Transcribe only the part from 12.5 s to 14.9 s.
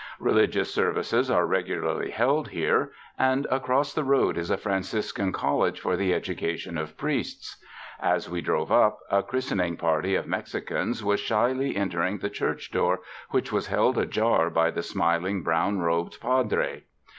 door which was held ajar by the